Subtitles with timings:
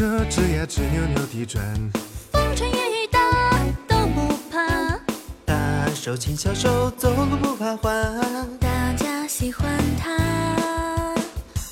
[0.00, 1.62] 呀，吱扭扭地转。
[2.32, 3.20] 风吹雨打
[3.86, 4.98] 都不怕，
[5.44, 5.54] 大
[5.94, 7.90] 手牵小手，走路不怕滑。
[8.58, 9.70] 大家喜欢
[10.02, 10.16] 它。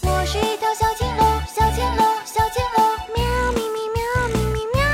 [0.02, 2.84] 我是一条小青龙，小青龙，小青龙，
[3.16, 4.02] 喵咪咪，喵
[4.34, 4.84] 咪咪，喵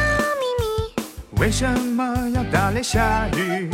[0.41, 3.69] 咪咪，为什么要打雷下雨？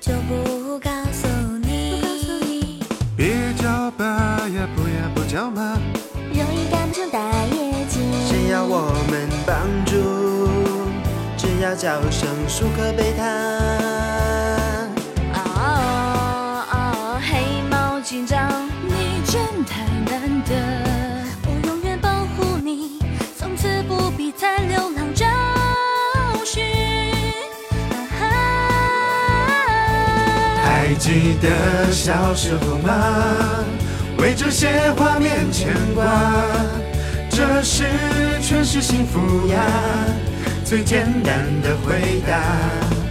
[0.00, 1.28] 就不告诉
[1.62, 2.82] 你，
[3.16, 5.78] 别叫爸呀，不呀不叫妈。
[6.34, 7.20] 容易干不成大
[7.54, 7.61] 业
[8.50, 9.92] 要我们帮助？
[11.36, 13.22] 只要叫声舒克贝塔。
[15.34, 18.50] 哦哦，黑猫警长，
[18.86, 20.54] 你真太难得，
[21.46, 22.98] 我永远保护你，
[23.38, 25.26] 从此不必再流浪找
[26.44, 26.62] 寻。
[27.90, 28.22] 啊哈
[30.64, 32.90] 还记得小时候吗？
[34.18, 36.04] 为这些画面牵挂，
[37.44, 37.82] 这是
[38.40, 39.66] 全是幸福呀，
[40.64, 42.40] 最简单的回答。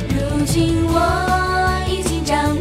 [0.08, 2.56] 如今我已经长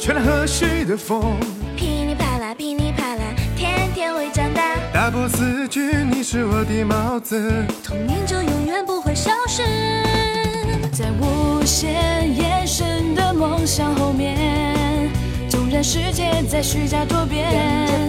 [0.00, 1.20] 吹来和煦的风，
[1.76, 3.22] 噼里啪啦，噼里啪啦，
[3.56, 7.64] 天天会长大，大波斯君，你是我的帽子。
[7.82, 9.62] 童年就永远不会消失。
[10.92, 11.92] 在无限
[12.36, 15.10] 延伸的梦想后面，
[15.50, 17.50] 纵然世界在虚假多变，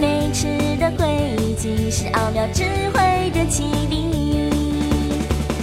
[0.00, 0.46] 飞驰
[0.78, 2.62] 的轨迹是奥妙智
[2.94, 4.48] 慧的启迪。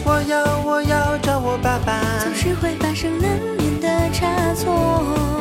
[0.03, 2.01] 我要我要找我爸爸。
[2.19, 5.36] 总是会发生难免的差错。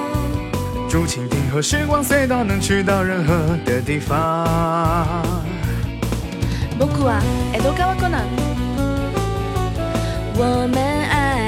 [0.95, 4.45] 竹蜻蜓和时光隧道能去到任何的地方。
[6.77, 7.21] 僕は
[7.53, 8.51] 江戸川コナン。
[10.37, 11.44] 我们爱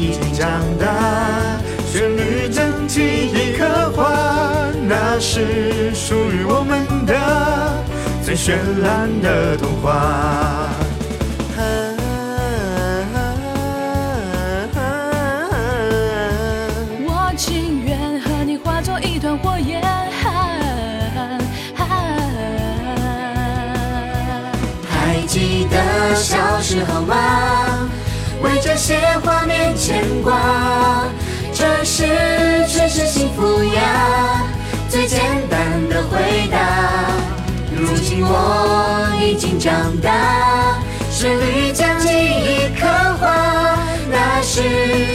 [0.00, 4.10] 已经长大，旋律将记忆刻画，
[4.88, 7.12] 那是属于我们的
[8.24, 10.70] 最绚烂的童话。
[17.04, 19.82] 我情愿和你化作一团火焰。
[24.88, 27.14] 还记得小时候吗？
[28.90, 31.04] 些画面牵挂，
[31.54, 32.02] 这是
[32.66, 34.42] 全是幸福呀，
[34.88, 36.58] 最简单的回答。
[37.72, 40.76] 如今我已经长大，
[41.08, 42.88] 旋律将记忆刻
[43.20, 43.78] 画，
[44.10, 44.60] 那是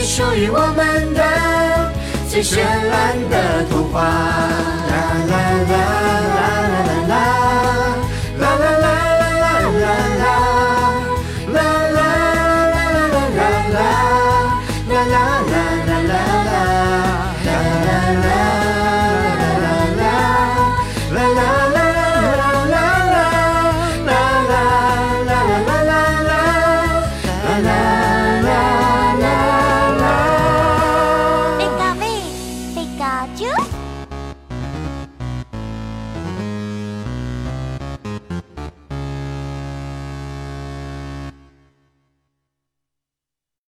[0.02, 1.92] 属于我们的
[2.30, 4.00] 最绚烂的童话。
[4.00, 4.94] 啦
[5.28, 5.34] 啦
[5.68, 5.76] 啦
[6.34, 6.65] 啦。